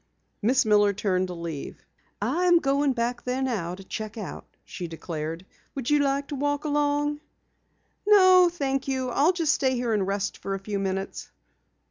[0.41, 1.85] Miss Miller turned to leave.
[2.19, 5.45] "I am going back there now to check out," she declared.
[5.75, 7.19] "Would you like to walk along?"
[8.07, 11.29] "No, thank you, I'll just stay here and rest for a few minutes."